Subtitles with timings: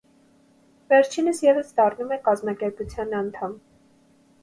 [0.93, 3.59] Վերջինս ևս դառնում է կազմակերպության անդամ։